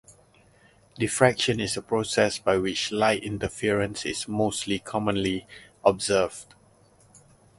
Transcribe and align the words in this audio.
Diffraction 0.97 1.59
is 1.59 1.75
the 1.75 1.81
process 1.83 2.39
by 2.39 2.57
which 2.57 2.91
light 2.91 3.21
interference 3.23 4.03
is 4.03 4.27
most 4.27 4.67
commonly 4.83 5.45
observed. 5.85 6.55